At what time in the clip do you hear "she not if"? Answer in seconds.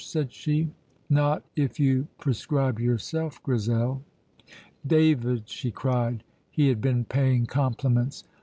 0.33-1.79